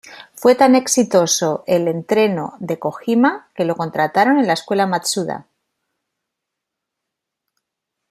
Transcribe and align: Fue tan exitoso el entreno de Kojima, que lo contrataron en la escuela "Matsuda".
Fue 0.33 0.55
tan 0.55 0.73
exitoso 0.73 1.63
el 1.67 1.87
entreno 1.87 2.55
de 2.59 2.79
Kojima, 2.79 3.49
que 3.53 3.65
lo 3.65 3.75
contrataron 3.75 4.39
en 4.39 4.47
la 4.47 4.53
escuela 4.53 4.87
"Matsuda". 4.87 5.45